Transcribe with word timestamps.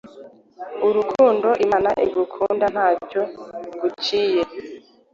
urukundo 0.87 1.47
Imana 1.65 1.89
igukunda 2.05 2.65
ntacyo 2.73 3.21
iguciye. 3.71 4.43